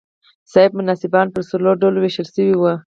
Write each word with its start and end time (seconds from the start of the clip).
صاحب 0.51 0.71
منصبان 0.77 1.27
پر 1.33 1.41
څلورو 1.49 1.79
ډلو 1.81 1.97
وېشل 2.01 2.27
شوي 2.35 2.55
وو. 2.57 2.73